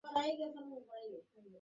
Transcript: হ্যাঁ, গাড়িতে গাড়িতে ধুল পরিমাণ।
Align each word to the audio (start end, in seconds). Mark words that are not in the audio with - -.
হ্যাঁ, 0.03 0.13
গাড়িতে 0.17 0.35
গাড়িতে 0.39 0.61
ধুল 0.63 0.81
পরিমাণ। 0.87 1.49